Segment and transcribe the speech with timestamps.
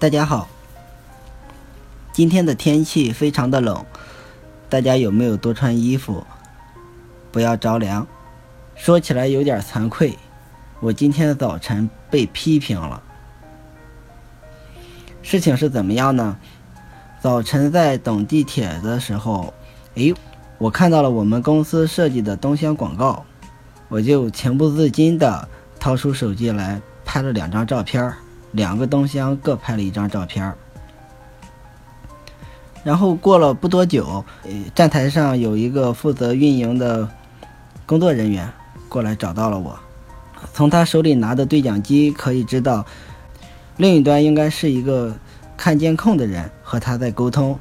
[0.00, 0.48] 大家好，
[2.12, 3.84] 今天的天气非常的冷，
[4.68, 6.24] 大家有没有多穿衣服？
[7.32, 8.06] 不要着凉。
[8.76, 10.16] 说起来有点惭愧，
[10.78, 13.02] 我今天的早晨被批评了。
[15.20, 16.38] 事情是怎么样呢？
[17.20, 19.52] 早晨在等地铁的时候，
[19.96, 20.14] 哎，
[20.58, 23.24] 我看到了我们公司设计的东乡广告，
[23.88, 25.48] 我就情不自禁的
[25.80, 28.16] 掏出手机来拍了两张照片儿。
[28.52, 30.52] 两个东乡各拍了一张照片
[32.84, 37.08] 然后过了不多久，呃，站台上有一个负责运营的
[37.84, 38.50] 工作人员
[38.88, 39.78] 过来找到了我。
[40.54, 42.86] 从他手里拿的对讲机可以知道，
[43.76, 45.14] 另一端应该是一个
[45.56, 47.58] 看监控的人和他在沟通。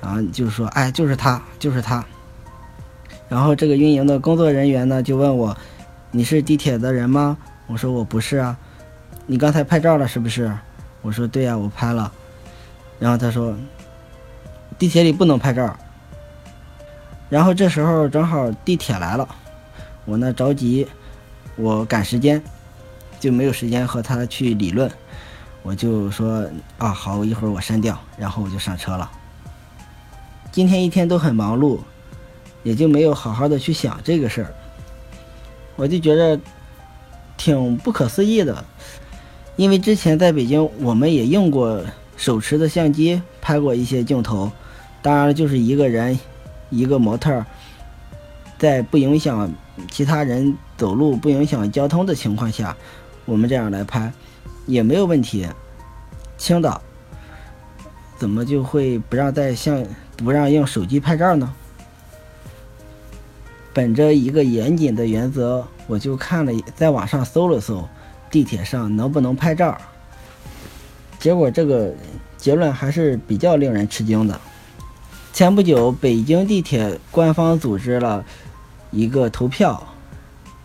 [0.00, 2.04] 然后就说：“哎，就是他，就是他。”
[3.28, 5.56] 然后这个运营的工作人员呢就问我
[6.10, 8.56] ：“你是地铁的人吗？”我说：“我不是啊。”
[9.30, 10.50] 你刚才拍照了是不是？
[11.02, 12.10] 我说对呀，我拍了。
[12.98, 13.54] 然后他说，
[14.78, 15.76] 地铁里不能拍照。
[17.28, 19.28] 然后这时候正好地铁来了，
[20.06, 20.88] 我呢着急，
[21.56, 22.42] 我赶时间，
[23.20, 24.90] 就没有时间和他去理论。
[25.62, 26.48] 我就说
[26.78, 29.10] 啊好，一会儿我删掉，然后我就上车了。
[30.50, 31.80] 今天一天都很忙碌，
[32.62, 34.54] 也就没有好好的去想这个事儿。
[35.76, 36.40] 我就觉得
[37.36, 38.64] 挺不可思议的。
[39.58, 41.82] 因为之前在北京，我们也用过
[42.16, 44.52] 手持的相机拍过一些镜头，
[45.02, 46.16] 当然了，就是一个人，
[46.70, 47.44] 一个模特，
[48.56, 49.52] 在不影响
[49.90, 52.76] 其他人走路、不影响交通的情况下，
[53.24, 54.12] 我们这样来拍
[54.66, 55.44] 也没有问题。
[56.36, 56.80] 青岛
[58.16, 59.84] 怎么就会不让带相、
[60.16, 61.52] 不让用手机拍照呢？
[63.72, 67.88] 本着一个严谨的原则，我就看了，在网上搜了搜。
[68.30, 69.76] 地铁上能不能拍照？
[71.18, 71.92] 结果这个
[72.36, 74.40] 结论还是比较令人吃惊的。
[75.32, 78.24] 前不久，北京地铁官方组织了
[78.90, 79.82] 一个投票，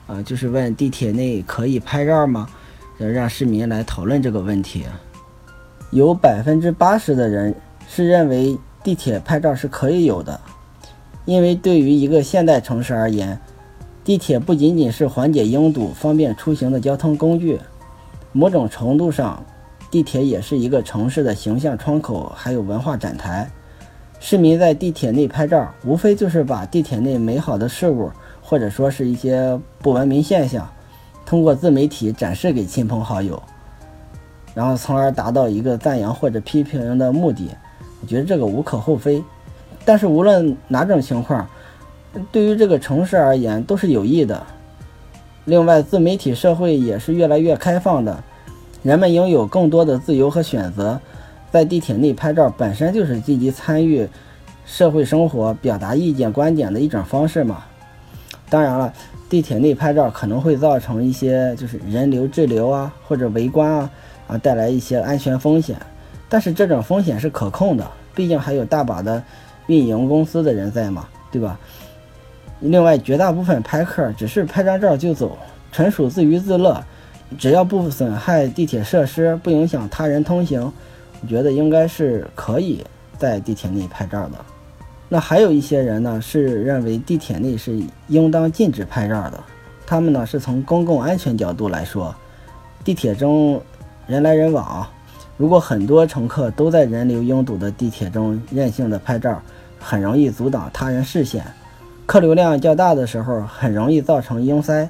[0.08, 2.48] 啊，就是问地铁内可以拍照吗？
[2.98, 4.86] 让市民来讨论这个问题。
[5.92, 7.54] 有百分之八十的人
[7.88, 10.40] 是认为地铁拍照是可以有的，
[11.26, 13.40] 因为对于一个现代城市而言。
[14.04, 17.58] 地铁不仅仅是缓解拥堵、方便出行的交通工具，
[18.34, 19.42] 某种程度上，
[19.90, 23.50] 地铁也是一个城市的形象窗口，还有文化展台。
[24.20, 30.68] 市民在地铁内拍照，无非就是把地铁内美好的事物，或者说是一些不文明现象，
[31.26, 33.42] 通过自媒体展示给亲朋好友，
[34.54, 37.48] 然后从而达到一个赞扬或者批评的目的。
[38.02, 39.24] 我觉得这个无可厚非，
[39.86, 41.48] 但是无论哪种情况。
[42.32, 44.44] 对于这个城市而言都是有益的。
[45.46, 48.24] 另外，自媒体社会也是越来越开放的，
[48.82, 51.00] 人们拥有更多的自由和选择。
[51.52, 54.08] 在地铁内拍照本身就是积极参与
[54.66, 57.64] 社会生活、表达意见观点的一种方式嘛。
[58.50, 58.94] 当然了，
[59.30, 63.90] 地铁内拍照可能会造成一些就是人流滞留啊，或者围观啊，
[64.28, 65.76] 啊带来一些安全风险。
[66.30, 67.86] 但是这种风险是可控的，
[68.16, 69.22] 毕竟还有大把的
[69.68, 71.60] 运营公司的人在嘛，对吧？
[72.66, 75.38] 另外，绝大部分拍客只是拍张照就走，
[75.72, 76.82] 纯属自娱自乐。
[77.38, 80.72] 只要不损害地铁设施，不影响他人通行，
[81.22, 82.82] 我觉得应该是可以
[83.18, 84.38] 在地铁内拍照的。
[85.10, 89.44] 那还有一些人呢，是认为地铁内是应当禁止拍照的。
[89.86, 92.16] 他们呢是从公共安全角度来说，
[92.84, 93.62] 地铁中
[94.08, 94.88] 人来人往，
[95.36, 99.42] 如果很多乘客都在人流拥堵的地铁中任性的拍照，
[99.80, 101.44] 很容易阻挡他人视线。
[102.06, 104.90] 客流量较大的时候，很容易造成拥塞，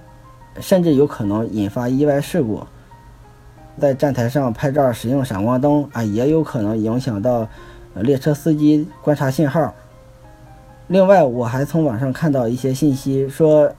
[0.60, 2.64] 甚至有可能引发意外事故。
[3.80, 7.48] 在站台上拍照使用闪光灯啊，也有可能影响到
[7.96, 9.74] 列车司机观察信号。
[10.88, 13.72] 另外，我还从网上看到一些信息，说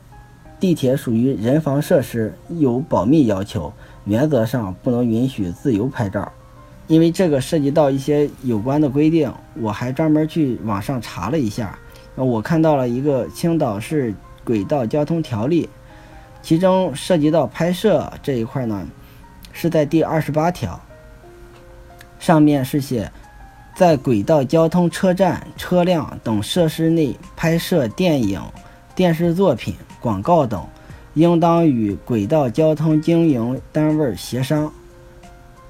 [0.59, 3.73] 地铁属于人防设施，有保密要求，
[4.05, 6.31] 原则上不能允许自由拍照。
[6.87, 11.79] 因为这个涉及到一些有关的规定，我还专门去网上查了一下。
[12.17, 14.15] 我看到了一个青岛市
[14.45, 15.69] 轨道交通条例，
[16.43, 18.87] 其中涉及到拍摄这一块呢，
[19.53, 20.81] 是在第二十八条，
[22.21, 23.11] 上面是写，
[23.75, 28.41] 在轨道交通车站、车辆等设施内拍摄电影、
[28.95, 30.65] 电视作品、广告等，
[31.15, 34.73] 应当与轨道交通经营单位协商，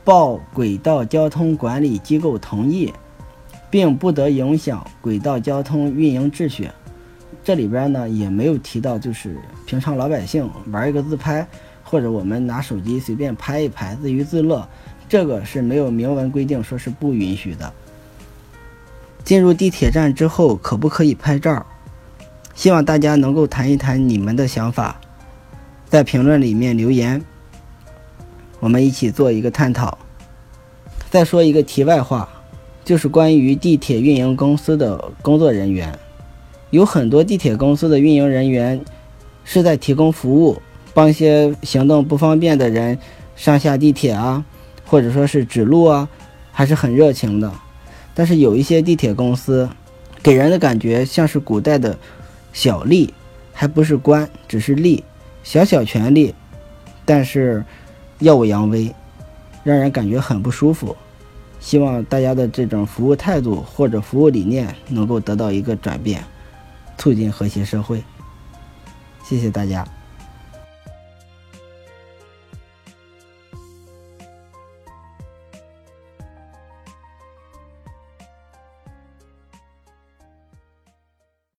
[0.04, 2.92] 报轨道交通管理机构同意。
[3.74, 6.70] 并不得影响轨道交通运营秩序。
[7.42, 9.36] 这里边呢也没有提到，就是
[9.66, 11.44] 平常老百姓玩一个自拍，
[11.82, 14.64] 或者我们拿手机随便拍一拍，自娱自乐，
[15.08, 17.72] 这个是没有明文规定说是不允许的。
[19.24, 21.66] 进入地铁站之后，可不可以拍照？
[22.54, 25.00] 希望大家能够谈一谈你们的想法，
[25.88, 27.20] 在评论里面留言，
[28.60, 29.98] 我们一起做一个探讨。
[31.10, 32.28] 再说一个题外话，
[32.84, 35.98] 就是关于地铁运营公司的工作人员，
[36.70, 38.78] 有很多地铁公司的运营人员
[39.42, 40.60] 是在提供服务，
[40.92, 42.98] 帮一些行动不方便的人
[43.34, 44.44] 上下地铁啊，
[44.84, 46.08] 或者说是指路啊，
[46.52, 47.50] 还是很热情的。
[48.12, 49.68] 但是有一些地铁公司，
[50.22, 51.96] 给人的感觉像是古代的
[52.52, 53.08] 小吏，
[53.52, 55.02] 还不是官，只是吏，
[55.42, 56.34] 小小权力，
[57.06, 57.64] 但是
[58.18, 58.94] 耀武扬威，
[59.62, 60.94] 让人感觉很不舒服。
[61.64, 66.22] 希望大家的这种服务态度或者服务理念能够得到一个转变，
[66.98, 68.04] 促进和谐社会。
[69.24, 69.82] 谢谢大家。